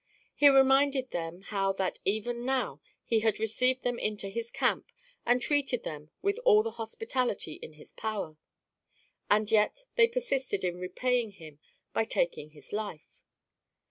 He 0.33 0.49
reminded 0.49 1.11
them 1.11 1.43
"how 1.43 1.73
that, 1.73 1.99
even 2.05 2.43
now, 2.43 2.81
he 3.05 3.19
had 3.19 3.39
received 3.39 3.83
them 3.83 3.99
into 3.99 4.29
his 4.29 4.49
camp 4.49 4.91
and 5.27 5.39
treated 5.39 5.83
them 5.83 6.09
with 6.23 6.39
all 6.43 6.63
the 6.63 6.71
hospitality 6.81 7.59
in 7.61 7.73
his 7.73 7.93
power; 7.93 8.35
and 9.29 9.51
yet 9.51 9.85
they 9.97 10.07
persisted 10.07 10.63
in 10.63 10.79
repaying 10.79 11.33
him 11.33 11.59
by 11.93 12.05
taking 12.05 12.49
his 12.49 12.73
life." 12.73 13.23